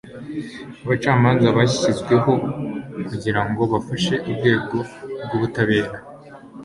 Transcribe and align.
abacamanza 0.83 1.47
bashyizweho 1.57 2.31
kugira 3.07 3.41
ngo 3.47 3.61
bafashe 3.73 4.13
urwego 4.29 4.77
rw'ubutabera 5.23 5.91